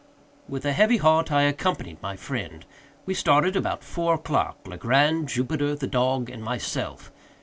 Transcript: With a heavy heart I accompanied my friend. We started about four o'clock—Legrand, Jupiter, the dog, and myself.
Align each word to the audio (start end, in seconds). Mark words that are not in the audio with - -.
With 0.49 0.65
a 0.65 0.73
heavy 0.73 0.97
heart 0.97 1.31
I 1.31 1.43
accompanied 1.43 2.01
my 2.01 2.15
friend. 2.15 2.65
We 3.05 3.13
started 3.13 3.55
about 3.55 3.83
four 3.83 4.15
o'clock—Legrand, 4.15 5.29
Jupiter, 5.29 5.75
the 5.75 5.85
dog, 5.85 6.27
and 6.27 6.43
myself. 6.43 7.11